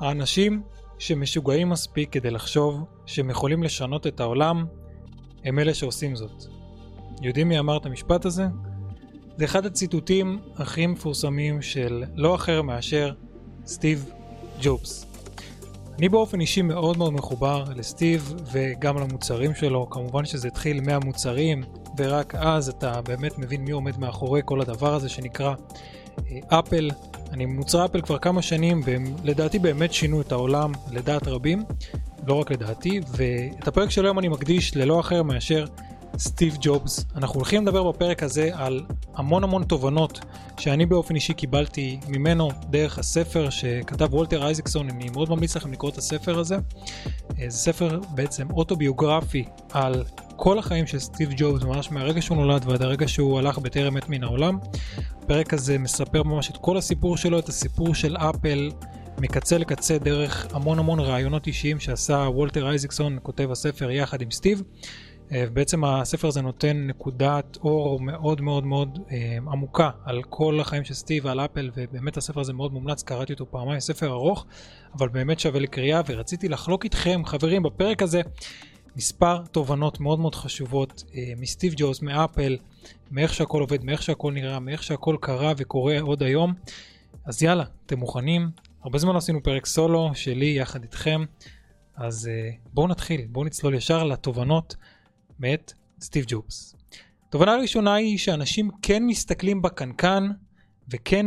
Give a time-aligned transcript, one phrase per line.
[0.00, 0.62] האנשים
[0.98, 4.66] שמשוגעים מספיק כדי לחשוב שהם יכולים לשנות את העולם,
[5.44, 6.44] הם אלה שעושים זאת.
[7.22, 8.46] יודעים מי אמר את המשפט הזה?
[9.36, 13.12] זה אחד הציטוטים הכי מפורסמים של לא אחר מאשר
[13.66, 14.10] סטיב
[14.62, 15.06] ג'ובס.
[15.98, 21.62] אני באופן אישי מאוד מאוד מחובר לסטיב וגם למוצרים שלו, כמובן שזה התחיל מהמוצרים
[21.98, 25.54] ורק אז אתה באמת מבין מי עומד מאחורי כל הדבר הזה שנקרא
[26.18, 26.90] אה, אפל.
[27.32, 31.64] אני מוצרי אפל כבר כמה שנים והם לדעתי באמת שינו את העולם לדעת רבים,
[32.26, 35.66] לא רק לדעתי, ואת הפרק של היום אני מקדיש ללא אחר מאשר
[36.18, 37.04] סטיב ג'ובס.
[37.16, 40.20] אנחנו הולכים לדבר בפרק הזה על המון המון תובנות
[40.58, 45.90] שאני באופן אישי קיבלתי ממנו דרך הספר שכתב וולטר אייזקסון, אני מאוד ממליץ לכם לקרוא
[45.90, 46.56] את הספר הזה.
[47.38, 50.04] אה, זה ספר בעצם אוטוביוגרפי על
[50.36, 54.08] כל החיים של סטיב ג'ובס, ממש מהרגע שהוא נולד ועד הרגע שהוא הלך בטרם מת
[54.08, 54.58] מן העולם.
[55.26, 58.70] הפרק הזה מספר ממש את כל הסיפור שלו, את הסיפור של אפל.
[59.18, 64.62] מקצה לקצה דרך המון המון רעיונות אישיים שעשה וולטר אייזקסון, כותב הספר יחד עם סטיב.
[65.32, 70.84] אה, בעצם הספר הזה נותן נקודת אור מאוד מאוד מאוד אה, עמוקה על כל החיים
[70.84, 74.46] של סטיב ועל אפל ובאמת הספר הזה מאוד מומלץ, קראתי אותו פעמיים, ספר ארוך
[74.98, 78.20] אבל באמת שווה לקריאה ורציתי לחלוק איתכם חברים בפרק הזה
[78.96, 82.56] מספר תובנות מאוד מאוד חשובות אה, מסטיב ג'וז, מאפל,
[83.10, 86.54] מאיך שהכל עובד, מאיך שהכל נראה, מאיך שהכל קרה וקורה עוד היום
[87.24, 88.50] אז יאללה, אתם מוכנים?
[88.82, 91.24] הרבה זמן עשינו פרק סולו שלי יחד איתכם
[91.96, 92.30] אז
[92.72, 94.76] בואו נתחיל, בואו נצלול ישר לתובנות
[95.38, 96.76] מאת סטיב ג'ובס.
[97.30, 100.28] תובנה ראשונה היא שאנשים כן מסתכלים בקנקן
[100.88, 101.26] וכן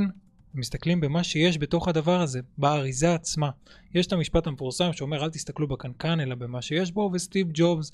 [0.53, 3.49] מסתכלים במה שיש בתוך הדבר הזה, באריזה עצמה.
[3.95, 7.91] יש את המשפט המפורסם שאומר אל תסתכלו בקנקן אלא במה שיש בו, וסטיב ג'ובס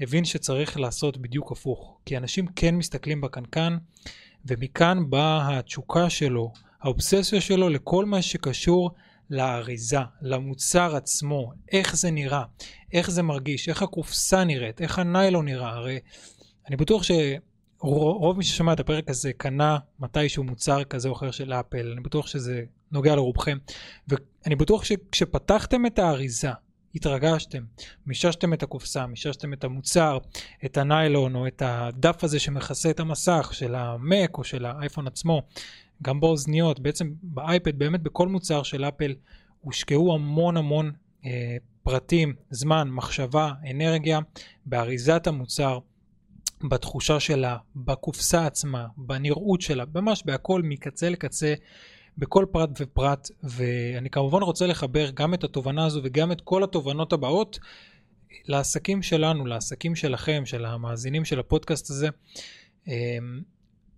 [0.00, 1.98] הבין שצריך לעשות בדיוק הפוך.
[2.04, 3.76] כי אנשים כן מסתכלים בקנקן,
[4.44, 8.90] ומכאן באה התשוקה שלו, האובססיה שלו לכל מה שקשור
[9.30, 12.42] לאריזה, למוצר עצמו, איך זה נראה,
[12.92, 15.98] איך זה מרגיש, איך הקופסה נראית, איך הניילון נראה, הרי
[16.68, 17.02] אני בטוח
[17.86, 22.00] שרוב מי ששמע את הפרק הזה קנה מתישהו מוצר כזה או אחר של אפל, אני
[22.00, 23.58] בטוח שזה נוגע לרובכם,
[24.08, 26.50] ואני בטוח שכשפתחתם את האריזה,
[26.94, 27.64] התרגשתם,
[28.06, 30.18] מיששתם את הקופסה, מיששתם את המוצר,
[30.64, 35.42] את הניילון או את הדף הזה שמכסה את המסך של המק או של האייפון עצמו,
[36.02, 39.14] גם באוזניות, בעצם באייפד, באמת בכל מוצר של אפל
[39.60, 40.92] הושקעו המון המון
[41.24, 44.18] אה, פרטים, זמן, מחשבה, אנרגיה,
[44.66, 45.78] באריזת המוצר,
[46.64, 51.54] בתחושה שלה, בקופסה עצמה, בנראות שלה, ממש בהכל מקצה לקצה,
[52.18, 57.12] בכל פרט ופרט, ואני כמובן רוצה לחבר גם את התובנה הזו וגם את כל התובנות
[57.12, 57.58] הבאות
[58.44, 62.08] לעסקים שלנו, לעסקים שלכם, של המאזינים של הפודקאסט הזה.
[62.88, 63.40] אמ,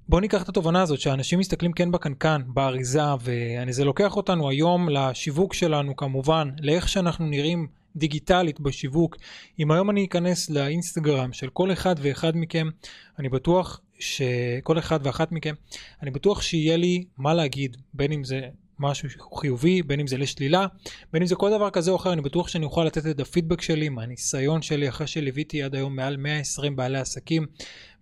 [0.08, 5.54] בואו ניקח את התובנה הזאת שאנשים מסתכלים כן בקנקן, באריזה, וזה לוקח אותנו היום לשיווק
[5.54, 7.66] שלנו כמובן, לאיך שאנחנו נראים
[7.98, 9.16] דיגיטלית בשיווק.
[9.58, 12.68] אם היום אני אכנס לאינסטגרם של כל אחד ואחד מכם,
[13.18, 15.54] אני בטוח שכל אחד ואחת מכם,
[16.02, 18.40] אני בטוח שיהיה לי מה להגיד, בין אם זה
[18.78, 19.08] משהו
[19.40, 20.66] חיובי, בין אם זה לשלילה,
[21.12, 23.60] בין אם זה כל דבר כזה או אחר, אני בטוח שאני אוכל לתת את הפידבק
[23.60, 27.46] שלי מהניסיון שלי אחרי שליוויתי עד היום מעל 120 בעלי עסקים,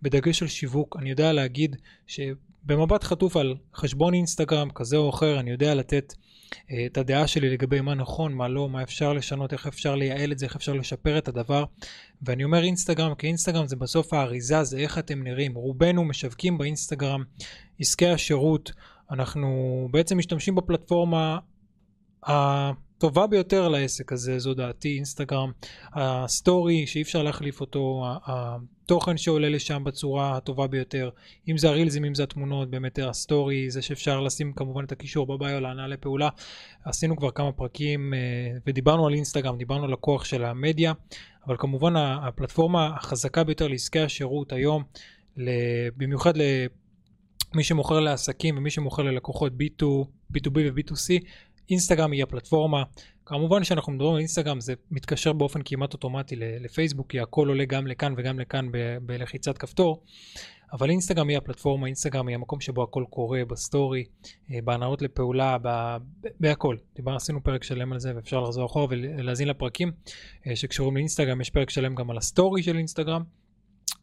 [0.02, 1.76] בדגש על שיווק, אני יודע להגיד
[2.06, 6.12] שבמבט חטוף על חשבון אינסטגרם כזה או אחר, אני יודע לתת
[6.86, 10.38] את הדעה שלי לגבי מה נכון, מה לא, מה אפשר לשנות, איך אפשר לייעל את
[10.38, 11.64] זה, איך אפשר לשפר את הדבר.
[12.22, 15.54] ואני אומר אינסטגרם, כי אינסטגרם זה בסוף האריזה, זה איך אתם נראים.
[15.54, 17.22] רובנו משווקים באינסטגרם
[17.80, 18.72] עסקי השירות.
[19.10, 19.48] אנחנו
[19.90, 21.38] בעצם משתמשים בפלטפורמה
[22.96, 25.52] הטובה ביותר לעסק הזה, זו דעתי, אינסטגרם,
[25.92, 31.10] הסטורי שאי אפשר להחליף אותו, התוכן שעולה לשם בצורה הטובה ביותר,
[31.48, 35.35] אם זה הרילזים, אם זה התמונות, באמת הסטורי, זה שאפשר לשים כמובן את הקישור ב
[35.35, 36.28] bio להנעה לפעולה.
[36.84, 38.18] עשינו כבר כמה פרקים אה,
[38.66, 40.92] ודיברנו על אינסטגרם, דיברנו על הכוח של המדיה,
[41.46, 44.82] אבל כמובן הפלטפורמה החזקה ביותר לעסקי השירות היום,
[45.96, 49.84] במיוחד למי שמוכר לעסקים ומי שמוכר ללקוחות B2,
[50.34, 51.24] B2B ו-B2C,
[51.70, 52.82] אינסטגרם היא הפלטפורמה.
[53.26, 57.86] כמובן שאנחנו מדברים על אינסטגרם זה מתקשר באופן כמעט אוטומטי לפייסבוק כי הכל עולה גם
[57.86, 58.68] לכאן וגם לכאן
[59.02, 60.02] בלחיצת כפתור.
[60.72, 64.04] אבל אינסטגרם היא הפלטפורמה, אינסטגרם היא המקום שבו הכל קורה בסטורי,
[64.52, 65.96] אה, בהנעות לפעולה, ב-
[66.40, 66.76] בהכל.
[66.96, 69.92] דיבר, עשינו פרק שלם על זה ואפשר לחזור אחורה ולהאזין לפרקים
[70.46, 73.22] אה, שקשורים לאינסטגרם, יש פרק שלם גם על הסטורי של אינסטגרם.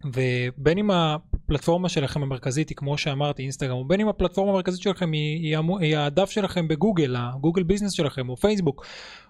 [0.05, 5.11] ובין אם הפלטפורמה שלכם המרכזית היא כמו שאמרתי אינסטגרם, או בין אם הפלטפורמה המרכזית שלכם
[5.11, 8.85] היא, היא הדף שלכם בגוגל, ה Google Business שלכם או פייסבוק,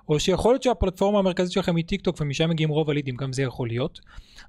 [0.09, 3.43] או שיכול להיות שהפלטפורמה המרכזית שלכם היא טיק טוק ומשם מגיעים רוב הלידים, גם זה
[3.43, 3.99] יכול להיות.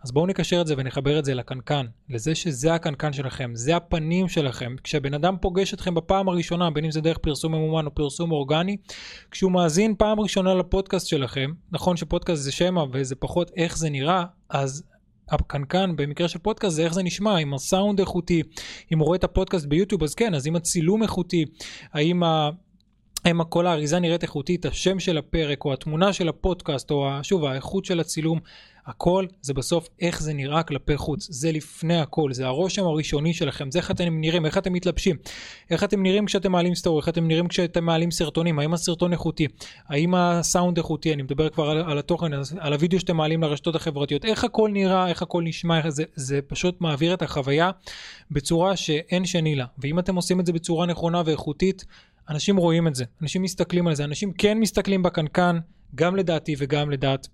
[0.04, 4.28] אז בואו נקשר את זה ונחבר את זה לקנקן, לזה שזה הקנקן שלכם, זה הפנים
[4.28, 4.76] שלכם.
[4.84, 8.76] כשבן אדם פוגש אתכם בפעם הראשונה, בין אם זה דרך פרסום ממומן או פרסום אורגני,
[9.30, 14.24] כשהוא מאזין פעם ראשונה לפודקאסט שלכם, נכון שפודקאסט זה שמע וזה פחות איך זה נראה,
[14.48, 14.84] אז
[15.28, 18.42] הקנקן במקרה של פודקאסט זה איך זה נשמע, אם הסאונד איכותי,
[18.92, 21.44] אם הוא רואה את הפודקאסט ביוטיוב אז כן, אז אם הצילום איכותי,
[21.92, 22.50] האם ה...
[23.24, 27.84] האם כל האריזה נראית איכותית, השם של הפרק או התמונה של הפודקאסט או שוב האיכות
[27.84, 28.38] של הצילום
[28.86, 33.70] הכל זה בסוף איך זה נראה כלפי חוץ, זה לפני הכל, זה הרושם הראשוני שלכם,
[33.70, 35.16] זה איך אתם נראים, איך אתם מתלבשים,
[35.70, 39.46] איך אתם נראים כשאתם מעלים סטורי, איך אתם נראים כשאתם מעלים סרטונים, האם הסרטון איכותי,
[39.88, 44.24] האם הסאונד איכותי, אני מדבר כבר על, על התוכן, על הוידאו שאתם מעלים לרשתות החברתיות,
[44.24, 47.70] איך הכל נראה, איך הכל נשמע, איך זה, זה פשוט מעביר את החוויה
[48.30, 51.84] בצורה שאין שני לה, ואם אתם עושים את זה בצורה נכונה ואיכותית,
[52.30, 55.58] אנשים רואים את זה, אנשים מסתכלים על זה, אנשים כן מסתכלים בקנקן,
[55.94, 57.28] גם לדעתי וגם לדעת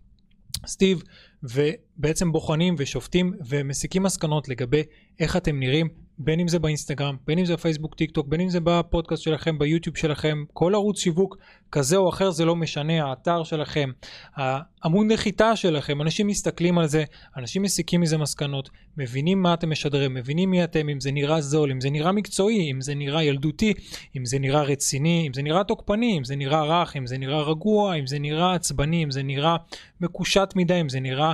[0.66, 1.02] סטיב,
[1.42, 4.82] ובעצם בוחנים ושופטים ומסיקים מסקנות לגבי
[5.20, 5.88] איך אתם נראים,
[6.22, 9.58] בין אם זה באינסטגרם, בין אם זה בפייסבוק, טיק טוק, בין אם זה בפודקאסט שלכם,
[9.58, 11.36] ביוטיוב שלכם, כל ערוץ שיווק
[11.72, 13.90] כזה או אחר זה לא משנה, האתר שלכם,
[14.34, 17.04] העמוד נחיתה שלכם, אנשים מסתכלים על זה,
[17.36, 21.70] אנשים מסיקים מזה מסקנות, מבינים מה אתם משדרים, מבינים מי אתם, אם זה נראה זול,
[21.70, 23.72] אם זה נראה מקצועי, אם זה נראה ילדותי,
[24.16, 27.42] אם זה נראה רציני, אם זה נראה תוקפני, אם זה נראה רך, אם זה נראה
[27.42, 29.56] רגוע, אם זה נראה עצבני, אם זה נראה
[30.00, 31.32] מקושט מדי, אם זה נראה,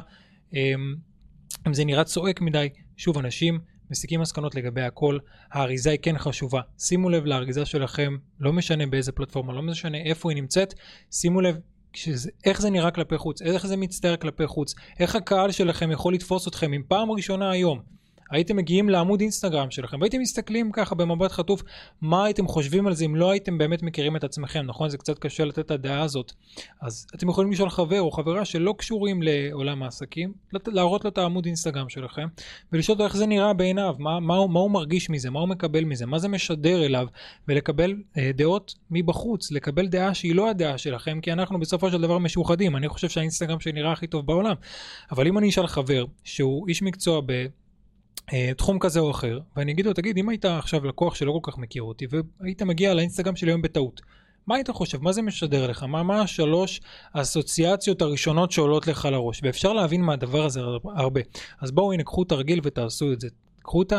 [0.55, 0.95] אמ,
[1.67, 2.69] אם זה נראה צועק מדי.
[2.97, 3.59] שוב, אנשים
[3.91, 5.19] מסיקים מסקנות לגבי הכל,
[5.53, 6.61] האריזה היא כן חשובה.
[6.79, 10.75] שימו לב לאריזה שלכם, לא משנה באיזה פלטפורמה, לא משנה איפה היא נמצאת,
[11.11, 11.57] שימו לב
[11.93, 16.15] שזה, איך זה נראה כלפי חוץ, איך זה מצטער כלפי חוץ, איך הקהל שלכם יכול
[16.15, 17.81] לתפוס אתכם אם פעם ראשונה היום
[18.31, 21.63] הייתם מגיעים לעמוד אינסטגרם שלכם והייתם מסתכלים ככה במבט חטוף
[22.01, 24.89] מה הייתם חושבים על זה אם לא הייתם באמת מכירים את עצמכם, נכון?
[24.89, 26.33] זה קצת קשה לתת את הדעה הזאת.
[26.81, 30.33] אז אתם יכולים לשאול חבר או חברה שלא קשורים לעולם העסקים,
[30.67, 32.27] להראות לו את העמוד אינסטגרם שלכם
[32.73, 35.85] ולשאול אותו איך זה נראה בעיניו, מה, מה, מה הוא מרגיש מזה, מה הוא מקבל
[35.85, 37.07] מזה, מה זה משדר אליו
[37.49, 42.19] ולקבל אה, דעות מבחוץ, לקבל דעה שהיא לא הדעה שלכם כי אנחנו בסופו של דבר
[42.19, 44.55] משוחדים, אני חושב שהאינסטגרם שנראה הכי טוב בעולם,
[45.11, 47.47] אבל אם אני אשאל חבר שהוא איש מקצוע ב...
[48.33, 51.51] אה, תחום כזה או אחר, ואני אגיד לו, תגיד, אם היית עכשיו לקוח שלא כל
[51.53, 52.07] כך מכיר אותי,
[52.41, 54.01] והיית מגיע לאינסטגרם שלי היום בטעות,
[54.47, 55.03] מה היית חושב?
[55.03, 55.83] מה זה משדר לך?
[55.83, 56.81] מה, מה השלוש
[57.15, 59.41] האסוציאציות הראשונות שעולות לך לראש?
[59.43, 60.61] ואפשר להבין מהדבר הזה
[60.97, 61.21] הרבה.
[61.61, 63.29] אז בואו הנה, קחו תרגיל ותעשו את זה.
[63.63, 63.93] קחו את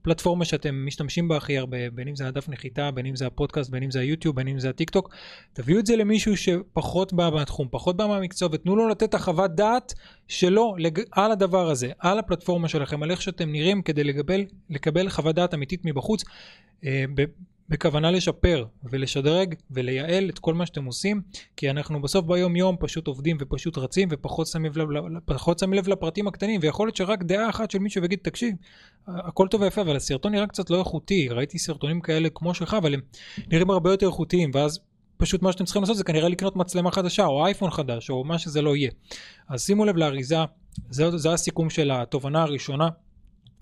[0.00, 3.70] הפלטפורמה שאתם משתמשים בה הכי הרבה, בין אם זה הדף נחיתה, בין אם זה הפודקאסט,
[3.70, 5.14] בין אם זה היוטיוב, בין אם זה הטיק טוק,
[5.52, 9.94] תביאו את זה למישהו שפחות בא מהתחום, פחות בא מהמקצוע, ותנו לו לתת החוות דעת
[10.28, 11.00] שלו לג...
[11.10, 15.54] על הדבר הזה, על הפלטפורמה שלכם, על איך שאתם נראים, כדי לקבל, לקבל חוות דעת
[15.54, 16.24] אמיתית מבחוץ.
[16.84, 17.04] אה,
[17.68, 21.22] בכוונה לשפר ולשדרג ולייעל את כל מה שאתם עושים,
[21.56, 24.88] כי אנחנו בסוף ביום יום פשוט עובדים ופשוט רצים ופחות שמים לב,
[25.24, 28.54] פחות שמים לב לפרטים הקטנים, ויכול להיות שרק דעה אחת של מישהו יגיד, תקשיב,
[29.06, 32.94] הכל טוב ויפה, אבל הסרטון נראה קצת לא איכותי, ראיתי סרטונים כאלה כמו שלך, אבל
[32.94, 33.00] הם
[33.52, 34.80] נראים הרבה יותר איכותיים, ואז
[35.16, 38.38] פשוט מה שאתם צריכים לעשות זה כנראה לקנות מצלמה חדשה, או אייפון חדש, או מה
[38.38, 38.90] שזה לא יהיה.
[39.48, 40.36] אז שימו לב לאריזה,
[40.90, 42.88] זה, זה הסיכום של התובנה הראשונה,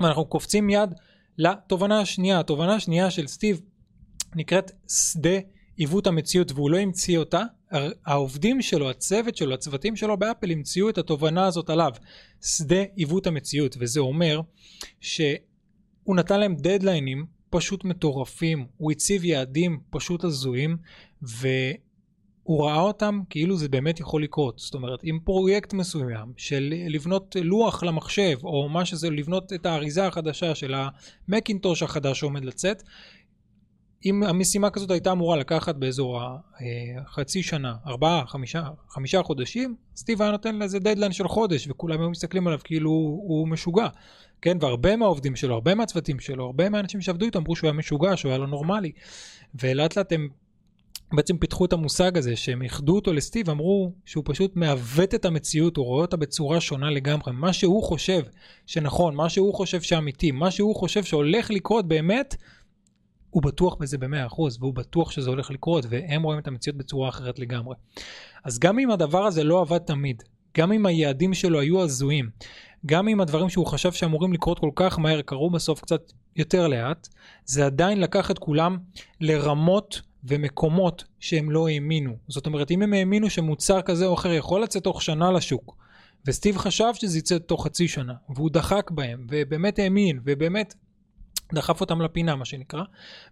[0.00, 0.94] ואנחנו קופצים מיד
[1.38, 3.60] לתובנה השנייה, התובנה השנייה של סטיב
[4.34, 5.38] נקראת שדה
[5.76, 7.42] עיוות המציאות והוא לא המציא אותה,
[8.06, 11.92] העובדים שלו, הצוות שלו, הצוותים שלו באפל המציאו את התובנה הזאת עליו,
[12.42, 14.40] שדה עיוות המציאות, וזה אומר
[15.00, 20.76] שהוא נתן להם דדליינים פשוט מטורפים, הוא הציב יעדים פשוט הזויים,
[21.22, 24.58] והוא ראה אותם כאילו זה באמת יכול לקרות.
[24.58, 30.06] זאת אומרת, אם פרויקט מסוים של לבנות לוח למחשב, או מה שזה לבנות את האריזה
[30.06, 30.74] החדשה של
[31.28, 32.82] המקינטוש החדש שעומד לצאת,
[34.04, 36.20] אם המשימה כזאת הייתה אמורה לקחת באזור
[37.06, 42.10] החצי שנה, ארבעה, חמישה, חמישה חודשים, סטיב היה נותן לזה דדליין של חודש, וכולם היו
[42.10, 43.86] מסתכלים עליו כאילו הוא משוגע.
[44.42, 48.16] כן, והרבה מהעובדים שלו, הרבה מהצוותים שלו, הרבה מהאנשים שעבדו איתו אמרו שהוא היה משוגע,
[48.16, 48.92] שהוא היה לא נורמלי.
[49.62, 50.28] ולאט לאט הם
[51.12, 55.76] בעצם פיתחו את המושג הזה, שהם איחדו אותו לסטיב, אמרו שהוא פשוט מעוות את המציאות,
[55.76, 57.32] הוא רואה אותה בצורה שונה לגמרי.
[57.32, 58.22] מה שהוא חושב
[58.66, 62.36] שנכון, מה שהוא חושב שאמיתי, מה שהוא חושב שהולך לקרות באמת,
[63.36, 67.08] הוא בטוח בזה במאה אחוז, והוא בטוח שזה הולך לקרות, והם רואים את המציאות בצורה
[67.08, 67.74] אחרת לגמרי.
[68.44, 70.22] אז גם אם הדבר הזה לא עבד תמיד,
[70.56, 72.30] גם אם היעדים שלו היו הזויים,
[72.86, 77.08] גם אם הדברים שהוא חשב שאמורים לקרות כל כך מהר קרו בסוף קצת יותר לאט,
[77.44, 78.78] זה עדיין לקח את כולם
[79.20, 82.16] לרמות ומקומות שהם לא האמינו.
[82.28, 85.76] זאת אומרת, אם הם האמינו שמוצר כזה או אחר יכול לצאת תוך שנה לשוק,
[86.26, 90.74] וסטיב חשב שזה יצא תוך חצי שנה, והוא דחק בהם, ובאמת האמין, ובאמת
[91.54, 92.82] דחף אותם לפינה מה שנקרא,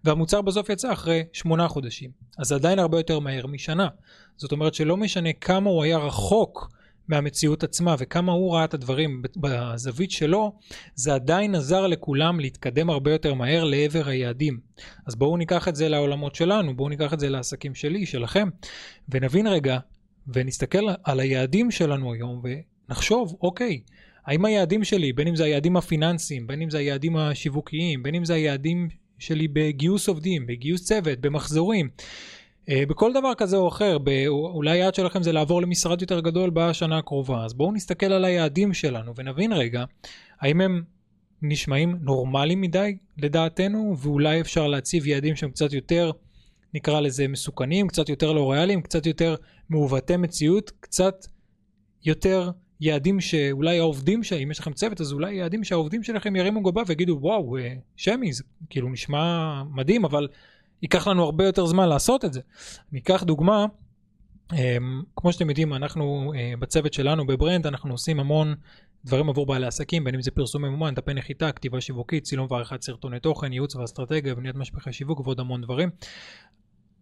[0.04, 2.10] והמוצר בסוף יצא אחרי שמונה חודשים.
[2.38, 3.88] אז זה עדיין הרבה יותר מהר משנה.
[4.36, 6.70] זאת אומרת שלא משנה כמה הוא היה רחוק
[7.08, 10.52] מהמציאות עצמה וכמה הוא ראה את הדברים בזווית שלו,
[10.94, 14.60] זה עדיין עזר לכולם להתקדם הרבה יותר מהר לעבר היעדים.
[15.06, 18.48] אז בואו ניקח את זה לעולמות שלנו, בואו ניקח את זה לעסקים שלי, שלכם,
[19.08, 19.78] ונבין רגע
[20.28, 22.42] ונסתכל על היעדים שלנו היום
[22.88, 23.80] ונחשוב, אוקיי,
[24.26, 28.24] האם היעדים שלי, בין אם זה היעדים הפיננסיים, בין אם זה היעדים השיווקיים, בין אם
[28.24, 28.88] זה היעדים
[29.18, 31.88] שלי בגיוס עובדים, בגיוס צוות, במחזורים,
[32.68, 33.96] אה, בכל דבר כזה או אחר,
[34.28, 38.74] אולי היעד שלכם זה לעבור למשרד יותר גדול בשנה הקרובה, אז בואו נסתכל על היעדים
[38.74, 39.84] שלנו ונבין רגע,
[40.40, 40.82] האם הם
[41.42, 46.10] נשמעים נורמליים מדי לדעתנו, ואולי אפשר להציב יעדים שהם קצת יותר,
[46.74, 49.34] נקרא לזה מסוכנים, קצת יותר לא ריאליים, קצת יותר
[49.68, 51.26] מעוותי מציאות, קצת
[52.04, 52.50] יותר
[52.80, 57.18] יעדים שאולי העובדים, אם יש לכם צוות, אז אולי יעדים שהעובדים שלכם ירימו גבה ויגידו,
[57.20, 60.28] וואו, אה, שמי, זה כאילו נשמע מדהים, אבל
[60.82, 62.40] ייקח לנו הרבה יותר זמן לעשות את זה.
[62.92, 63.66] ניקח דוגמה,
[64.52, 68.54] אמ, כמו שאתם יודעים, אנחנו אה, בצוות שלנו בברנד, אנחנו עושים המון
[69.04, 72.82] דברים עבור בעלי עסקים, בין אם זה פרסום ממומן, דפי נחיתה, כתיבה שיווקית, צילום ועריכת
[72.82, 75.90] סרטוני תוכן, ייעוץ ואסטרטגיה, בניית משפחי שיווק ועוד המון דברים.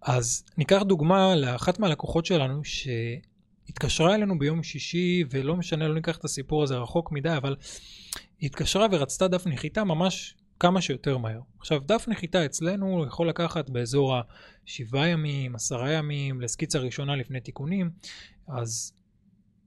[0.02, 2.64] אז ניקח דוגמה לאחת מהלקוחות שלנו
[3.66, 7.57] שהתקשרה אלינו ביום שישי, ולא משנה, לא ניקח את הסיפור הזה רחוק מדי, אבל
[8.38, 11.40] היא התקשרה ורצתה דף נחיתה ממש כמה שיותר מהר.
[11.59, 14.16] עכשיו, דף נחיתה אצלנו יכול לקחת באזור
[14.66, 17.90] השבעה ימים, עשרה ימים, לסקיצה ראשונה לפני תיקונים,
[18.49, 18.92] אז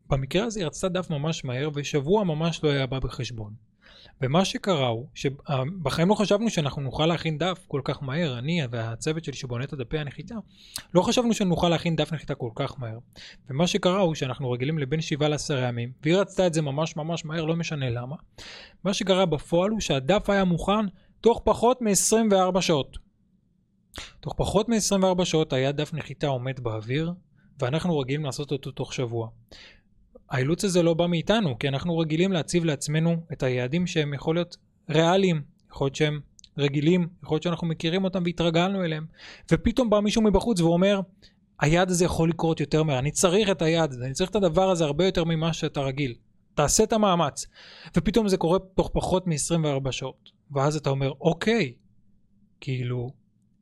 [0.10, 3.54] במקרה הזה היא רצתה דף ממש מהר, ושבוע ממש לא היה בא בחשבון.
[4.22, 9.24] ומה שקרה הוא, שבחיים לא חשבנו שאנחנו נוכל להכין דף כל כך מהר, אני והצוות
[9.24, 10.36] שלי שבונה את הדפי הנחיתה,
[10.94, 12.98] לא חשבנו שנוכל להכין דף נחיתה כל כך מהר.
[13.50, 17.26] ומה שקרה הוא שאנחנו רגילים לבין 7 ל-10 ימים, והיא רצתה את זה ממש ממש
[17.26, 18.16] מהר, לא משנה למה.
[18.84, 20.86] מה שקרה בפועל הוא שהדף היה מוכן
[21.22, 22.98] תוך פחות מ-24 שעות.
[24.20, 27.14] תוך פחות מ-24 שעות היה דף נחיתה עומד באוויר,
[27.60, 29.30] ואנחנו רגילים לעשות אותו תוך שבוע.
[30.30, 34.58] האילוץ הזה לא בא מאיתנו, כי אנחנו רגילים להציב לעצמנו את היעדים שהם יכול להיות
[34.90, 35.42] ריאליים,
[35.72, 36.20] יכול להיות שהם
[36.58, 39.06] רגילים, יכול להיות שאנחנו מכירים אותם והתרגלנו אליהם,
[39.52, 41.00] ופתאום בא מישהו מבחוץ ואומר,
[41.60, 44.70] היעד הזה יכול לקרות יותר מהר, אני צריך את היעד הזה, אני צריך את הדבר
[44.70, 46.14] הזה הרבה יותר ממה שאתה רגיל.
[46.56, 47.46] תעשה את המאמץ.
[47.98, 50.30] ופתאום זה קורה תוך פחות מ-24 שעות.
[50.52, 51.74] ואז אתה אומר, אוקיי,
[52.62, 53.10] כאילו,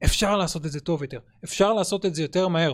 [0.06, 2.72] אפשר לעשות את זה טוב יותר, אפשר לעשות את זה יותר מהר,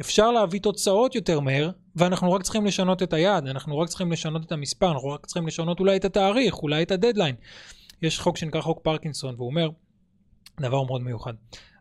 [0.00, 4.46] אפשר להביא תוצאות יותר מהר, ואנחנו רק צריכים לשנות את היעד, אנחנו רק צריכים לשנות
[4.46, 7.34] את המספר, אנחנו רק צריכים לשנות אולי את התאריך, אולי את הדדליין.
[8.02, 9.70] יש חוק שנקרא חוק פרקינסון, והוא אומר
[10.60, 11.34] דבר מאוד מיוחד.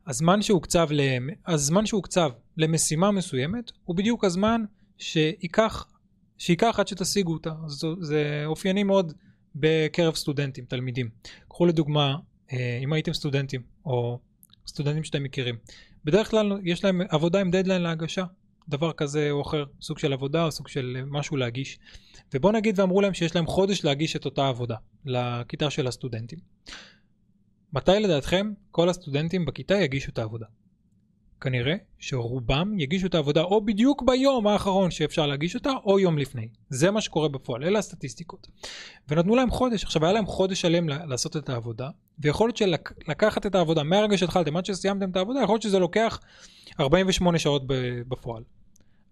[0.08, 1.30] הזמן שהוקצב, למ...
[1.48, 4.64] הזמן שהוקצב למשימה מסוימת הוא בדיוק הזמן
[4.98, 5.86] שייקח,
[6.38, 7.52] שייקח עד שתשיגו אותה.
[7.68, 9.14] זה, זה אופייני מאוד
[9.56, 11.10] בקרב סטודנטים, תלמידים.
[11.50, 12.16] קחו לדוגמה,
[12.54, 14.20] אה, אם הייתם סטודנטים, או
[14.68, 15.56] סטודנטים שאתם מכירים.
[16.06, 18.24] בדרך כלל יש להם עבודה עם דדליין להגשה,
[18.70, 21.80] דבר כזה או אחר, סוג של עבודה או סוג של משהו להגיש.
[22.34, 26.40] ובוא נגיד ואמרו להם שיש להם חודש להגיש את אותה עבודה לכיתה של הסטודנטים.
[27.74, 30.46] מתי לדעתכם כל הסטודנטים בכיתה יגישו את העבודה?
[31.42, 36.48] כנראה שרובם יגישו את העבודה או בדיוק ביום האחרון שאפשר להגיש אותה או יום לפני.
[36.70, 38.48] זה מה שקורה בפועל, אלה הסטטיסטיקות.
[39.10, 41.90] ונתנו להם חודש, עכשיו היה להם חודש שלם לעשות את העבודה,
[42.20, 46.20] ויכול להיות שלקחת את העבודה מהרגע שהתחלתם עד שסיימתם את העבודה, יכול להיות שזה לוקח
[46.80, 47.64] 48 שעות
[48.08, 48.44] בפועל.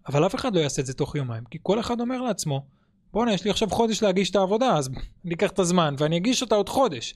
[0.08, 2.66] אבל אף אחד לא יעשה את זה תוך יומיים, כי כל אחד אומר לעצמו,
[3.12, 4.88] בואנה יש לי עכשיו חודש להגיש את העבודה, אז
[5.24, 7.14] אני אקח את הזמן ואני אגיש אותה עוד חודש,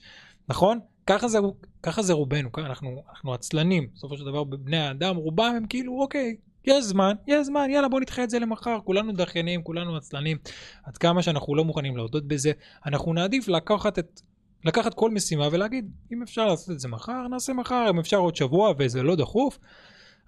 [0.49, 0.79] נכון?
[1.07, 1.39] ככה זה,
[1.83, 6.35] ככה זה רובנו, אנחנו, אנחנו עצלנים, בסופו של דבר בני האדם, רובם הם כאילו, אוקיי,
[6.65, 10.37] יש זמן, יש זמן, יאללה בוא נדחה את זה למחר, כולנו דחיינים, כולנו עצלנים,
[10.83, 12.51] עד כמה שאנחנו לא מוכנים להודות בזה,
[12.85, 14.21] אנחנו נעדיף לקחת את,
[14.65, 18.35] לקחת כל משימה ולהגיד, אם אפשר לעשות את זה מחר, נעשה מחר, אם אפשר עוד
[18.35, 19.59] שבוע וזה לא דחוף,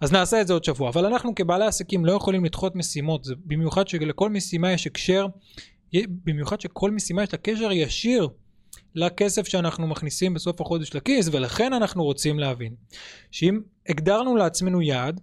[0.02, 3.34] אז נעשה את זה עוד שבוע, אבל אנחנו כבעלי עסקים לא יכולים לדחות משימות, זה
[3.46, 5.28] במיוחד שלכל משימה יש הקשר,
[6.08, 8.30] במיוחד שכל משימה יש לה קשר ישיר
[8.96, 12.76] לכסף שאנחנו מכניסים בסוף החודש לכיס, ולכן אנחנו רוצים להבין
[13.32, 13.60] שאם
[13.90, 15.22] הגדרנו לעצמנו יעד,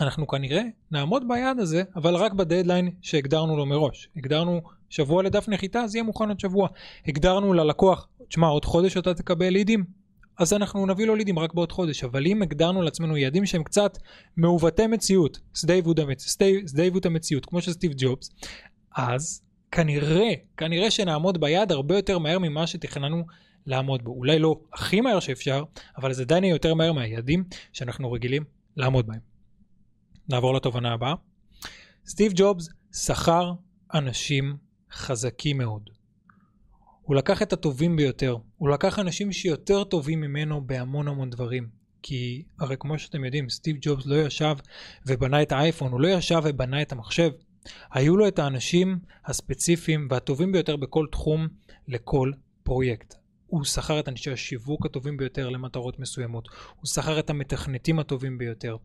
[0.00, 4.08] אנחנו כנראה נעמוד ביעד הזה, אבל רק בדדליין שהגדרנו לו מראש.
[4.16, 6.68] הגדרנו שבוע לדף נחיתה, אז יהיה מוכן עוד שבוע.
[7.06, 9.84] הגדרנו ללקוח, תשמע, עוד חודש אתה תקבל לידים,
[10.38, 12.04] אז אנחנו נביא לו לידים רק בעוד חודש.
[12.04, 13.98] אבל אם הגדרנו לעצמנו יעדים שהם קצת
[14.36, 15.74] מעוותי מציאות, שדה
[16.82, 18.30] עיוות המציאות, כמו של סטיב ג'ובס,
[18.96, 23.24] אז כנראה, כנראה שנעמוד ביעד הרבה יותר מהר ממה שתכננו
[23.66, 24.10] לעמוד בו.
[24.10, 25.64] אולי לא הכי מהר שאפשר,
[25.96, 28.44] אבל זה עדיין יהיה יותר מהר מהיעדים שאנחנו רגילים
[28.76, 29.20] לעמוד בהם.
[30.28, 31.14] נעבור לתובנה הבאה.
[32.06, 33.52] סטיב ג'ובס שכר
[33.94, 34.56] אנשים
[34.92, 35.90] חזקים מאוד.
[37.02, 41.82] הוא לקח את הטובים ביותר, הוא לקח אנשים שיותר טובים ממנו בהמון המון דברים.
[42.02, 44.56] כי הרי כמו שאתם יודעים, סטיב ג'ובס לא ישב
[45.06, 47.30] ובנה את האייפון, הוא לא ישב ובנה את המחשב.
[47.92, 51.48] היו לו את האנשים הספציפיים והטובים ביותר בכל תחום
[51.88, 53.14] לכל פרויקט.
[53.46, 56.48] הוא שכר את אנשי השיווק הטובים ביותר למטרות מסוימות,
[56.80, 58.76] הוא שכר את המתכנתים הטובים ביותר,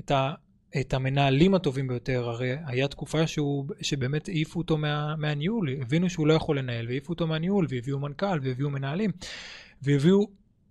[0.00, 0.34] את, ה,
[0.80, 6.26] את המנהלים הטובים ביותר, הרי היה תקופה שהוא, שבאמת העיפו אותו מה, מהניהול, הבינו שהוא
[6.26, 9.10] לא יכול לנהל, והעיפו אותו מהניהול, והביאו מנכ"ל, והביאו מנהלים,
[9.82, 10.26] והביאו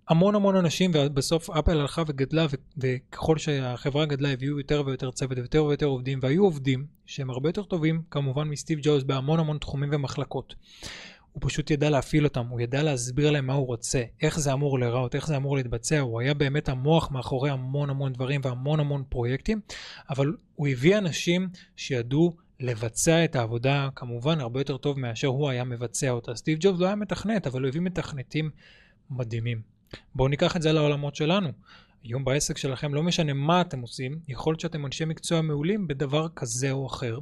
[0.08, 2.46] המון המון אנשים, ובסוף אפל הלכה וגדלה,
[2.76, 7.62] וככל שהחברה גדלה הביאו יותר ויותר צוות ויותר ויותר עובדים, והיו עובדים שהם הרבה יותר
[7.62, 10.54] טובים, כמובן מסטיב ג'ובס, בהמון המון תחומים ומחלקות.
[11.32, 14.78] הוא פשוט ידע להפעיל אותם, הוא ידע להסביר להם מה הוא רוצה, איך זה אמור
[14.78, 19.04] להיראות, איך זה אמור להתבצע, הוא היה באמת המוח מאחורי המון המון דברים והמון המון
[19.08, 19.60] פרויקטים,
[20.10, 25.64] אבל הוא הביא אנשים שידעו לבצע את העבודה כמובן הרבה יותר טוב מאשר הוא היה
[25.64, 26.34] מבצע אותה.
[26.34, 28.50] סטיב ג'ובס לא היה מתכנת, אבל הוא הביא מתכנתים
[29.10, 29.73] מדהימים.
[30.14, 31.48] בואו ניקח את זה לעולמות שלנו.
[32.02, 36.28] היום בעסק שלכם לא משנה מה אתם עושים, יכול להיות שאתם אנשי מקצוע מעולים בדבר
[36.28, 37.18] כזה או אחר.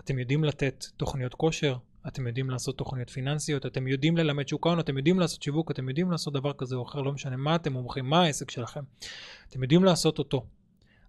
[0.00, 1.76] אתם יודעים לתת תוכניות כושר,
[2.08, 5.88] אתם יודעים לעשות תוכניות פיננסיות, אתם יודעים ללמד שוק ההון, אתם יודעים לעשות שיווק, אתם
[5.88, 8.82] יודעים לעשות דבר כזה או אחר, לא משנה מה אתם מומחים, מה העסק שלכם.
[9.48, 10.46] אתם יודעים לעשות אותו.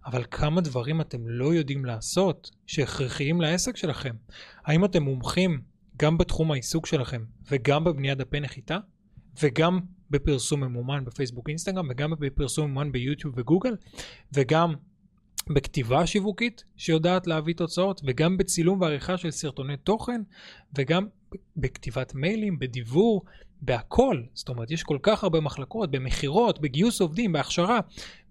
[0.06, 4.14] אבל כמה דברים אתם לא יודעים לעשות שהכרחיים לעסק שלכם?
[4.64, 5.60] האם אתם מומחים
[5.96, 8.78] גם בתחום העיסוק שלכם וגם בבניית דפי נחיתה
[9.42, 13.76] וגם בפרסום ממומן בפייסבוק אינסטגרם וגם בפרסום ממומן ביוטיוב וגוגל
[14.32, 14.74] וגם
[15.54, 20.20] בכתיבה שיווקית שיודעת להביא תוצאות וגם בצילום ועריכה של סרטוני תוכן
[20.78, 21.06] וגם
[21.56, 23.24] בכתיבת מיילים, בדיבור,
[23.60, 24.22] בהכל.
[24.34, 27.80] זאת אומרת, יש כל כך הרבה מחלקות, במכירות, בגיוס עובדים, בהכשרה,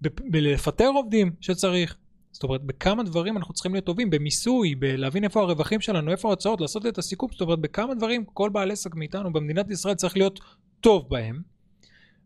[0.00, 1.96] בלפטר עובדים שצריך.
[2.32, 6.60] זאת אומרת, בכמה דברים אנחנו צריכים להיות טובים, במיסוי, בלהבין איפה הרווחים שלנו, איפה ההוצאות,
[6.60, 10.40] לעשות את הסיכום, זאת אומרת, בכמה דברים כל בעל עסק מאיתנו במדינת ישראל צריך להיות
[10.80, 11.55] טוב בהם.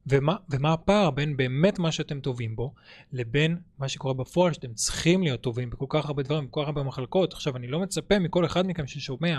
[0.07, 2.75] ומה, ומה הפער בין באמת מה שאתם טובים בו,
[3.13, 6.83] לבין מה שקורה בפועל, שאתם צריכים להיות טובים בכל כך הרבה דברים, בכל כך הרבה
[6.83, 7.33] מחלקות.
[7.33, 9.39] עכשיו, אני לא מצפה מכל אחד מכם ששומע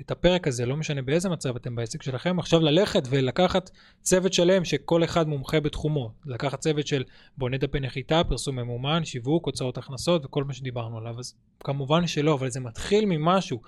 [0.00, 3.70] את הפרק הזה, לא משנה באיזה מצב אתם בעסק שלכם, עכשיו ללכת ולקחת
[4.02, 6.12] צוות שלם שכל אחד מומחה בתחומו.
[6.26, 7.04] לקחת צוות של
[7.38, 11.18] בונה דפי נחיתה, פרסום ממומן, שיווק, הוצאות הכנסות וכל מה שדיברנו עליו.
[11.18, 11.34] אז
[11.64, 13.62] כמובן שלא, אבל זה מתחיל ממשהו.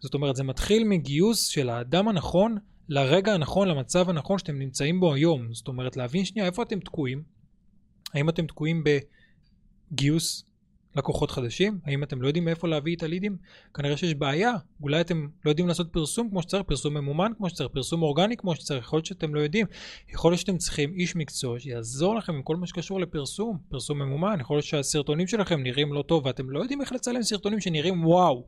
[0.00, 2.56] זאת אומרת, זה מתחיל מגיוס של האדם הנכון
[2.88, 5.54] לרגע הנכון, למצב הנכון שאתם נמצאים בו היום.
[5.54, 7.22] זאת אומרת, להבין שנייה איפה אתם תקועים.
[8.14, 8.84] האם אתם תקועים
[9.94, 10.44] בגיוס
[10.96, 11.78] לקוחות חדשים?
[11.84, 13.36] האם אתם לא יודעים מאיפה להביא את הלידים?
[13.74, 14.52] כנראה שיש בעיה.
[14.82, 18.54] אולי אתם לא יודעים לעשות פרסום כמו שצריך, פרסום ממומן כמו שצריך, פרסום אורגני כמו
[18.54, 18.84] שצריך.
[18.84, 19.66] יכול להיות שאתם לא יודעים.
[20.08, 24.40] יכול להיות שאתם צריכים איש מקצוע שיעזור לכם עם כל מה שקשור לפרסום, פרסום ממומן.
[24.40, 28.46] יכול להיות שהסרטונים שלכם נראים לא טוב ואתם לא יודעים איך לצלם סרטונים שנראים וואו.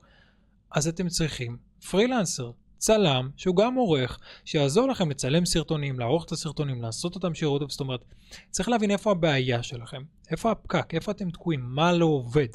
[0.71, 1.57] אז אתם צריכים
[1.91, 7.71] פרילנסר, צלם שהוא גם עורך, שיעזור לכם לצלם סרטונים, לערוך את הסרטונים, לעשות אותם שירות,
[7.71, 8.01] זאת אומרת,
[8.51, 12.49] צריך להבין איפה הבעיה שלכם, איפה הפקק, איפה אתם תקועים, מה לא עובד.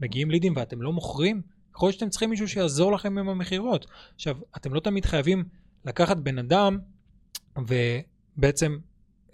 [0.00, 1.42] מגיעים לידים ואתם לא מוכרים?
[1.74, 3.86] יכול להיות שאתם צריכים מישהו שיעזור לכם עם המכירות.
[4.14, 5.44] עכשיו, אתם לא תמיד חייבים
[5.84, 6.78] לקחת בן אדם
[7.58, 8.78] ובעצם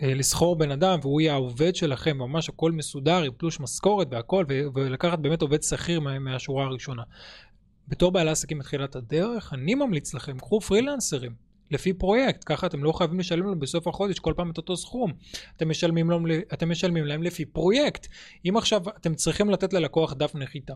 [0.02, 4.44] אה, לסחור בן אדם והוא יהיה העובד שלכם, ממש הכל מסודר עם תלוש משכורת והכל,
[4.74, 7.02] ולקחת באמת עובד שכיר מהשורה הראשונה.
[7.88, 11.46] בתור בעל עסקים מתחילת הדרך, אני ממליץ לכם, קחו פרילנסרים.
[11.70, 15.12] לפי פרויקט, ככה אתם לא חייבים לשלם להם בסוף החודש כל פעם את אותו סכום.
[15.56, 16.22] אתם משלמים, להם,
[16.52, 18.06] אתם משלמים להם לפי פרויקט.
[18.48, 20.74] אם עכשיו אתם צריכים לתת ללקוח דף נחיתה,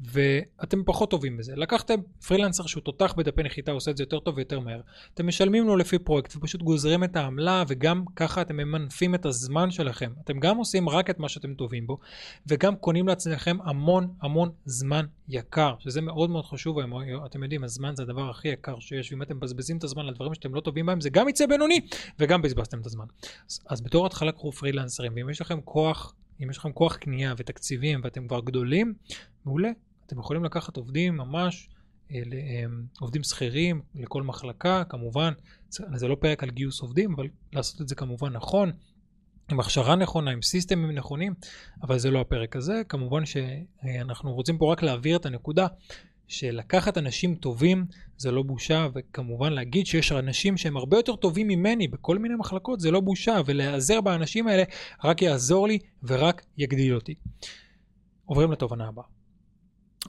[0.00, 1.56] ואתם פחות טובים בזה.
[1.56, 1.94] לקחתם
[2.26, 4.80] פרילנסר שהוא תותח בדפי נחיתה, עושה את זה יותר טוב ויותר מהר.
[5.14, 9.70] אתם משלמים לו לפי פרויקט ופשוט גוזרים את העמלה וגם ככה אתם ממנפים את הזמן
[9.70, 10.12] שלכם.
[10.24, 11.98] אתם גם עושים רק את מה שאתם טובים בו
[12.46, 17.26] וגם קונים לעצמכם המון המון זמן יקר, שזה מאוד מאוד חשוב היום.
[17.26, 20.34] אתם יודעים, הזמן זה הדבר הכי יקר שיש, ואם אתם מבזבזים את הזמן על דברים
[20.34, 21.80] שאתם לא טובים בהם, זה גם יצא בינוני
[22.18, 23.04] וגם בזבזתם את הזמן.
[23.50, 27.34] אז, אז בתור התחלה קחו פרילנסרים, ואם יש לכם כוח, אם יש לכם כוח קנייה
[27.36, 28.94] ותקציבים ואתם כבר גדולים,
[29.44, 29.70] מעולה,
[30.10, 31.68] אתם יכולים לקחת עובדים ממש,
[32.10, 32.64] אה, אה,
[33.00, 35.32] עובדים שכירים לכל מחלקה, כמובן,
[35.70, 38.72] זה לא פרק על גיוס עובדים, אבל לעשות את זה כמובן נכון,
[39.50, 41.34] עם הכשרה נכונה, עם סיסטמים נכונים,
[41.82, 42.82] אבל זה לא הפרק הזה.
[42.88, 45.66] כמובן שאנחנו רוצים פה רק להעביר את הנקודה
[46.28, 51.88] שלקחת אנשים טובים זה לא בושה, וכמובן להגיד שיש אנשים שהם הרבה יותר טובים ממני
[51.88, 54.64] בכל מיני מחלקות זה לא בושה, ולהיעזר באנשים האלה
[55.04, 57.14] רק יעזור לי ורק יגדיל אותי.
[58.24, 59.19] עוברים לתובנה הבאה.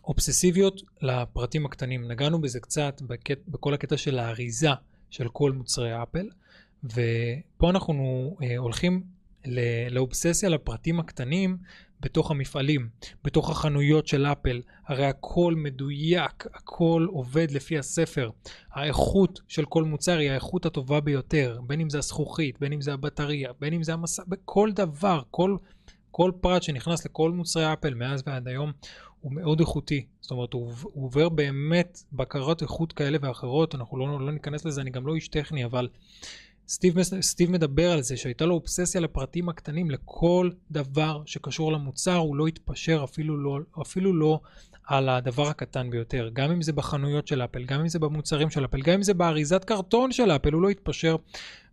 [0.04, 2.12] אובססיביות לפרטים הקטנים.
[2.12, 4.70] נגענו בזה קצת בקט, בכל הקטע של האריזה
[5.10, 6.30] של כל מוצרי אפל,
[6.84, 9.04] ופה אנחנו אה, הולכים
[9.90, 11.58] לאובססיה לפרטים הקטנים
[12.00, 12.90] בתוך המפעלים,
[13.24, 18.30] בתוך החנויות של אפל, הרי הכל מדויק, הכל עובד לפי הספר.
[18.72, 22.94] האיכות של כל מוצר היא האיכות הטובה ביותר, בין אם זה הזכוכית, בין אם זה
[22.94, 25.58] הבטריה, בין אם זה המסע, בכל דבר, כל,
[26.12, 28.72] כל פרט שנכנס לכל מוצרי אפל מאז ועד היום
[29.22, 30.06] הוא מאוד איכותי.
[30.22, 34.82] זאת אומרת, הוא, הוא עובר באמת בקרות איכות כאלה ואחרות, אנחנו לא, לא ניכנס לזה,
[34.82, 35.88] אני גם לא איש טכני, אבל
[36.68, 42.36] סטיב, סטיב מדבר על זה שהייתה לו אובססיה לפרטים הקטנים, לכל דבר שקשור למוצר, הוא
[42.36, 44.40] לא התפשר אפילו לא, אפילו לא
[44.88, 46.30] על הדבר הקטן ביותר.
[46.34, 49.14] גם אם זה בחנויות של אפל, גם אם זה במוצרים של אפל, גם אם זה
[49.14, 51.16] באריזת קרטון של אפל, הוא לא התפשר.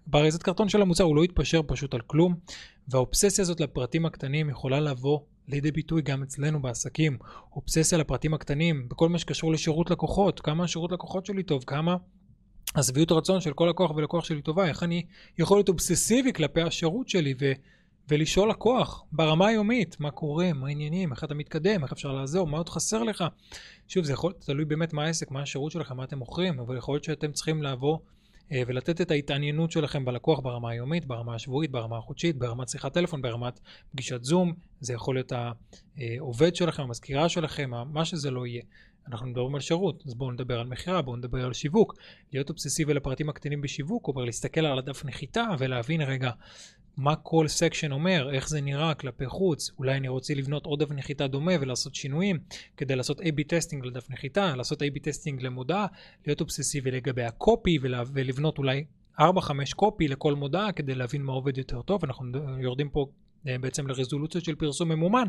[0.07, 2.35] באריזת קרטון של המוצר הוא לא התפשר פשוט על כלום,
[2.89, 7.19] והאובססיה הזאת לפרטים הקטנים יכולה לבוא לידי ביטוי גם אצלנו בעסקים.
[7.57, 11.97] אובססיה לפרטים הקטנים, בכל מה שקשור לשירות לקוחות, כמה השירות לקוחות שלי טוב, כמה
[12.75, 15.07] השביעות רצון של כל לקוח ולקוח שלי טובה, איך אני
[15.39, 17.53] יכול להיות אובססיבי כלפי השירות שלי ו,
[18.09, 22.59] ולשאול לקוח ברמה היומית, מה קורה, מה העניינים, איך אתה מתקדם, איך אפשר לעזור, מה
[22.59, 23.25] עוד חסר לך.
[23.89, 26.95] שוב, זה יכול, תלוי באמת מה העסק, מה השירות שלכם, מה אתם מוכרים, אבל יכול
[26.95, 28.03] להיות שאתם צריכים לעבור
[28.51, 33.61] ולתת את ההתעניינות שלכם בלקוח ברמה היומית, ברמה השבועית, ברמה החודשית, ברמת שיחת טלפון, ברמת
[33.93, 35.33] פגישת זום, זה יכול להיות
[35.97, 38.63] העובד שלכם, המזכירה שלכם, מה שזה לא יהיה.
[39.09, 41.95] אנחנו מדברים על שירות, אז בואו נדבר על מכירה, בואו נדבר על שיווק.
[42.33, 46.31] להיות אובססיבי לפרטים הקטנים בשיווק, אומר להסתכל על הדף נחיתה ולהבין רגע
[46.99, 50.91] מה כל section אומר, איך זה נראה כלפי חוץ, אולי אני רוצה לבנות עוד דף
[50.91, 52.39] נחיתה דומה ולעשות שינויים
[52.77, 55.87] כדי לעשות A-B testing לדף נחיתה, לעשות A-B testing למודעה,
[56.27, 58.85] להיות אובססיבי לגבי ה copy ולבנות אולי
[59.21, 59.23] 4-5
[59.77, 62.27] copy לכל מודעה כדי להבין מה עובד יותר טוב, אנחנו
[62.61, 63.07] יורדים פה
[63.45, 65.29] בעצם לרזולוציות של פרסום ממומן,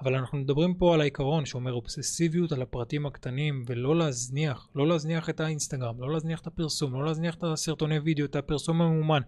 [0.00, 5.30] אבל אנחנו מדברים פה על העיקרון שאומר אובססיביות על הפרטים הקטנים ולא להזניח, לא להזניח
[5.30, 9.20] את האינסטגרם, לא להזניח את הפרסום, לא להזניח את הסרטוני וידאו, את הפרסום הממומן,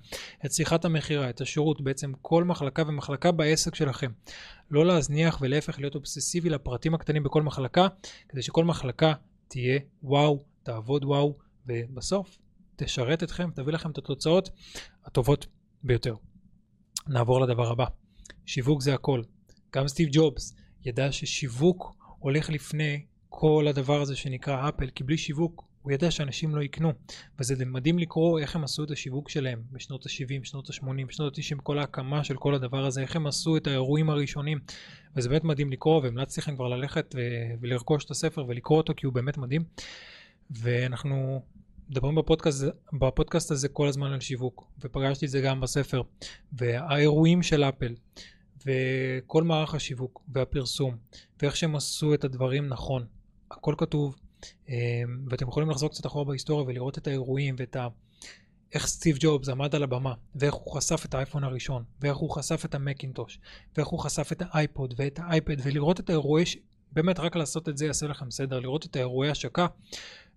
[0.47, 4.11] את שיחת המכירה, את השירות, בעצם כל מחלקה ומחלקה בעסק שלכם.
[4.71, 7.87] לא להזניח ולהפך להיות אובססיבי לפרטים הקטנים בכל מחלקה,
[8.29, 9.13] כדי שכל מחלקה
[9.49, 12.39] תהיה וואו, תעבוד וואו, ובסוף
[12.77, 14.51] תשרת אתכם, תביא לכם את התוצאות
[15.05, 15.47] הטובות
[15.83, 16.15] ביותר.
[17.09, 18.04] נעבור לדבר הבא.
[18.47, 19.23] שיווק זה הכל.
[19.75, 25.65] גם סטיב ג'ובס ידע ששיווק הולך לפני כל הדבר הזה שנקרא אפל, כי בלי שיווק
[25.83, 26.93] הוא ידע שאנשים לא יקנו.
[27.39, 31.57] וזה מדהים לקרוא איך הם עשו את השיווק שלהם בשנות ה-70, שנות ה-80, בשנות ה-90,
[31.63, 34.59] כל ההקמה של כל הדבר הזה, איך הם עשו את האירועים הראשונים.
[35.17, 37.15] וזה באמת מדהים לקרוא, והמלצתי לכם כבר ללכת
[37.61, 39.65] ולרכוש את הספר ולקרוא אותו, כי הוא באמת מדהים.
[40.51, 41.43] ואנחנו
[41.89, 46.03] מדברים בפודקאסט, בפודקאסט הזה כל הזמן על שיווק, ופגשתי את זה גם בספר.
[46.53, 47.95] והאירועים של אפל,
[48.67, 50.97] וכל מערך השיווק והפרסום,
[51.43, 53.07] ואיך שהם עשו את הדברים נכון,
[53.51, 54.17] הכל כתוב,
[54.69, 54.75] אמ,
[55.31, 57.89] ואתם יכולים לחזור קצת אחורה בהיסטוריה ולראות את האירועים ואת ה...
[58.75, 62.65] איך סטיב ג'ובס עמד על הבמה, ואיך הוא חשף את האייפון הראשון, ואיך הוא חשף
[62.65, 63.39] את המקינטוש,
[63.77, 66.45] ואיך הוא חשף את האייפוד ואת האייפד, ולראות את האירועי.
[66.93, 69.67] באמת רק לעשות את זה יעשה לכם סדר, לראות את האירועי השקה.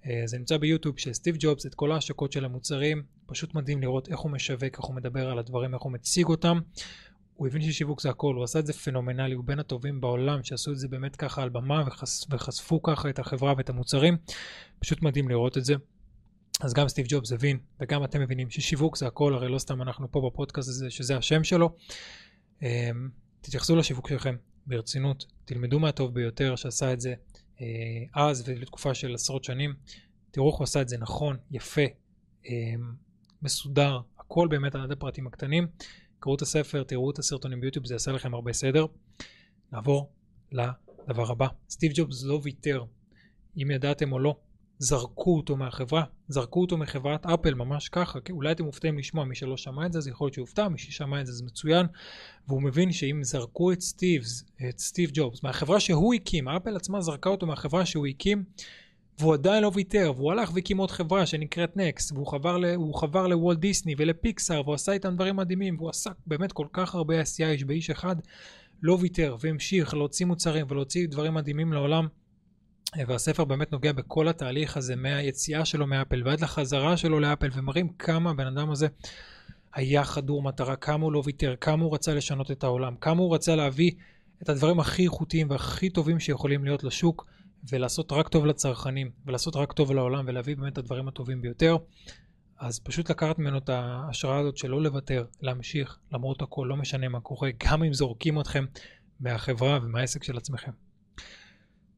[0.06, 4.08] אה, זה נמצא ביוטיוב של סטיב ג'ובס, את כל ההשקות של המוצרים, פשוט מדהים לראות
[4.08, 6.60] איך הוא משווק, איך הוא מדבר על הדברים, איך הוא מציג אותם.
[7.38, 10.72] הוא הבין ששיווק זה הכל, הוא עשה את זה פנומנלי, הוא בין הטובים בעולם שעשו
[10.72, 14.18] את זה באמת ככה על במה וחש, וחשפו ככה את החברה ואת המוצרים.
[14.80, 15.76] פשוט מדהים לראות את זה.
[16.62, 20.12] אז גם סטיב ג'ובס הבין, וגם אתם מבינים ששיווק זה הכל, הרי לא סתם אנחנו
[20.12, 21.76] פה בפודקאסט הזה שזה השם שלו.
[22.62, 23.10] אמ,
[23.42, 24.36] תתייחסו לשיווק שלכם
[24.68, 27.14] ברצינות, תלמדו מהטוב ביותר שעשה את זה
[27.62, 27.66] אה,
[28.14, 29.74] אז ולתקופה של עשרות שנים.
[30.32, 31.82] תראו איך הוא עשה את זה נכון, יפה,
[32.46, 32.52] אמ,
[33.42, 35.68] מסודר, הכל באמת על ידי פרטים הקטנים.
[36.28, 38.86] קראו את הספר, תראו את הסרטונים ביוטיוב, זה יעשה לכם הרבה סדר.
[39.72, 40.12] נעבור
[40.52, 41.48] לדבר הבא.
[41.70, 42.84] סטיב ג'ובס לא ויתר,
[43.58, 44.36] אם ידעתם או לא,
[44.80, 49.58] זרקו אותו מהחברה, זרקו אותו מחברת אפל ממש ככה, אולי אתם מופתעים לשמוע, מי שלא
[49.58, 51.86] שמע את זה אז יכול להיות שיופתע, מי ששמע את זה זה מצוין,
[52.48, 54.24] והוא מבין שאם זרקו את סטיב,
[54.70, 58.44] את סטיב ג'ובס מהחברה שהוא הקים, אפל עצמה זרקה אותו מהחברה שהוא הקים,
[59.20, 63.28] והוא עדיין לא ויתר, והוא הלך והקים עוד חברה שנקראת נקסט, והוא חבר, ל, חבר
[63.28, 67.54] לוולט דיסני ולפיקסאר, והוא עשה איתם דברים מדהימים, והוא עשה באמת כל כך הרבה עשייה
[67.54, 68.16] יש באיש אחד,
[68.82, 72.08] לא ויתר, והמשיך להוציא מוצרים ולהוציא דברים מדהימים לעולם.
[73.08, 78.30] והספר באמת נוגע בכל התהליך הזה, מהיציאה שלו מאפל ועד לחזרה שלו לאפל, ומראים כמה
[78.30, 78.88] הבן אדם הזה
[79.74, 83.36] היה חדור מטרה, כמה הוא לא ויתר, כמה הוא רצה לשנות את העולם, כמה הוא
[83.36, 83.92] רצה להביא
[84.44, 87.26] את הדברים הכי איכותיים והכי טובים שיכולים להיות לשוק.
[87.70, 91.78] ולעשות רק טוב לצרכנים, ולעשות רק טוב לעולם, ולהביא באמת את הדברים הטובים ביותר,
[92.60, 97.08] אז פשוט לקחת ממנו את ההשראה הזאת של לא לוותר, להמשיך, למרות הכל, לא משנה
[97.08, 98.66] מה קורה, גם אם זורקים אתכם
[99.20, 100.72] מהחברה ומהעסק של עצמכם.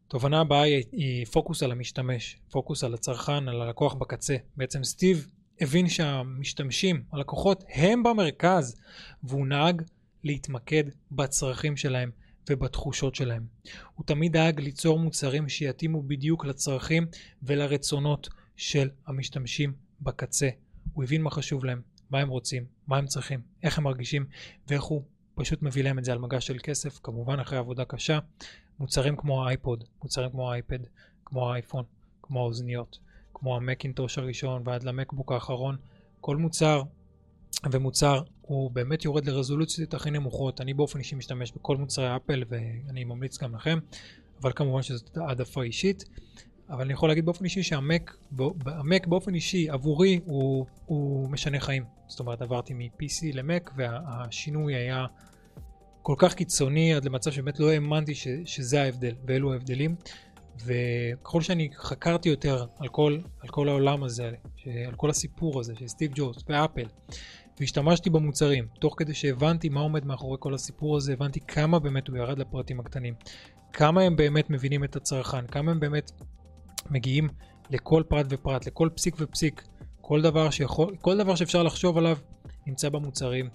[0.08, 4.36] תובנה הבאה היא, היא פוקוס על המשתמש, פוקוס על הצרכן, על הלקוח בקצה.
[4.58, 5.28] בעצם סטיב
[5.62, 8.82] הבין שהמשתמשים, הלקוחות, הם במרכז,
[9.24, 9.82] והוא נהג
[10.24, 12.12] להתמקד בצרכים שלהם.
[12.50, 13.46] ובתחושות שלהם.
[13.96, 17.08] הוא תמיד דאג ליצור מוצרים שיתאימו בדיוק לצרכים
[17.44, 20.50] ולרצונות של המשתמשים בקצה.
[20.94, 24.26] הוא הבין מה חשוב להם, מה הם רוצים, מה הם צריכים, איך הם מרגישים
[24.68, 25.04] ואיך הוא
[25.36, 28.20] פשוט מביא להם את זה על מגש של כסף, כמובן אחרי עבודה קשה.
[28.80, 30.80] מוצרים כמו האייפוד, מוצרים כמו האייפד,
[31.26, 31.84] כמו האייפון,
[32.22, 33.00] כמו האוזניות,
[33.34, 35.78] כמו המקינטוש הראשון ועד למקבוק האחרון,
[36.22, 36.82] כל מוצר
[37.72, 40.62] ומוצר הוא באמת יורד לרזולוציות הכי נמוכות.
[40.62, 43.80] אני באופן אישי משתמש בכל מוצרי אפל ואני ממליץ גם לכם,
[44.42, 46.04] אבל כמובן שזאת העדפה אישית.
[46.70, 48.18] אבל אני יכול להגיד באופן אישי שהמק
[48.66, 51.84] המק באופן אישי עבורי הוא, הוא משנה חיים.
[52.08, 55.06] זאת אומרת עברתי מ-PC למק והשינוי היה
[56.02, 59.96] כל כך קיצוני עד למצב שבאמת לא האמנתי ש, שזה ההבדל ואלו ההבדלים.
[60.66, 64.32] וככל שאני חקרתי יותר על כל, על כל העולם הזה,
[64.88, 66.86] על כל הסיפור הזה של סטיב ג'ובס ואפל,
[67.60, 72.17] והשתמשתי במוצרים, תוך כדי שהבנתי מה עומד מאחורי כל הסיפור הזה, הבנתי כמה באמת הוא
[72.17, 73.13] ירד לפרטים הקטנים,
[73.74, 76.12] כמה הם באמת מבינים את הצרכן, כמה הם באמת
[76.89, 77.28] מגיעים
[77.69, 79.63] לכל פרט ופרט, לכל פסיק ופסיק,
[80.02, 82.17] כל דבר, שיכול, כל דבר שאפשר לחשוב עליו
[82.67, 83.50] נמצא במוצרים,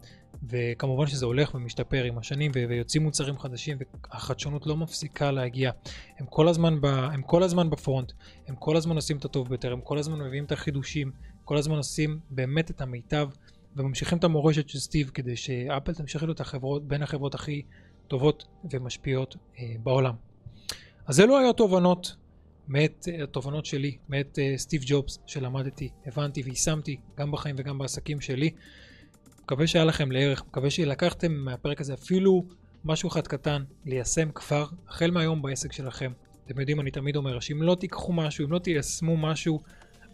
[0.48, 3.78] וכמובן שזה הולך ומשתפר עם השנים ויוצאים מוצרים חדשים
[4.12, 5.70] והחדשנות לא מפסיקה להגיע.
[6.18, 8.12] הם כל הזמן, ב, הם כל הזמן בפרונט,
[8.48, 11.12] הם כל הזמן עושים את הטוב ביותר, הם כל הזמן מביאים את החידושים,
[11.44, 13.28] כל הזמן עושים באמת את המיטב
[13.76, 17.62] וממשיכים את המורשת של סטיב כדי שאפל תמשיך להיות החברות, בין החברות הכי
[18.08, 20.14] טובות ומשפיעות אה, בעולם.
[21.06, 22.16] אז אלו היו התובנות,
[22.68, 28.50] מאת, התובנות שלי, מאת אה, סטיב ג'ובס שלמדתי, הבנתי ויישמתי גם בחיים וגם בעסקים שלי.
[29.42, 32.44] מקווה שהיה לכם לערך, מקווה שלקחתם מהפרק הזה אפילו
[32.84, 36.12] משהו אחד קטן ליישם כבר החל מהיום בעסק שלכם.
[36.46, 39.60] אתם יודעים, אני תמיד אומר שאם לא תיקחו משהו, אם לא תיישמו משהו,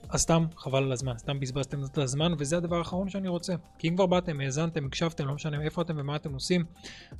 [0.08, 3.54] אז סתם חבל על הזמן, סתם בזבזתם את הזמן וזה הדבר האחרון שאני רוצה.
[3.78, 6.64] כי אם כבר באתם, האזנתם, הקשבתם, לא משנה איפה אתם ומה אתם עושים,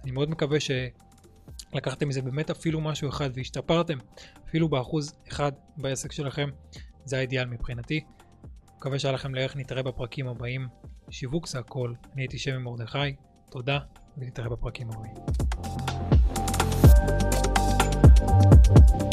[0.03, 3.99] אני מאוד מקווה שלקחתם מזה באמת אפילו משהו אחד והשתפרתם,
[4.49, 6.51] אפילו באחוז אחד בעסק שלכם,
[7.05, 8.01] זה האידיאל מבחינתי.
[8.77, 10.69] מקווה שהיה לכם לערך, נתראה בפרקים הבאים.
[11.11, 13.15] שיווק זה הכל, אני הייתי שם עם מרדכי,
[13.51, 13.79] תודה
[14.19, 15.15] ונתראה בפרקים הבאים.
[18.61, 19.10] thank you